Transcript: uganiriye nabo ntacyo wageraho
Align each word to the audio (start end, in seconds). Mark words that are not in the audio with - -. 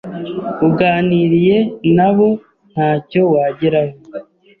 uganiriye 0.67 1.57
nabo 1.95 2.27
ntacyo 2.71 3.21
wageraho 3.33 3.93